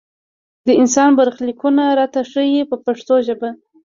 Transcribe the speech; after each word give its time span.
د 0.67 0.69
انسان 0.81 1.09
برخلیکونه 1.19 1.83
راته 1.99 2.21
ښيي 2.31 2.61
په 2.71 2.75
پښتو 2.85 3.15
ژبه. 3.27 3.49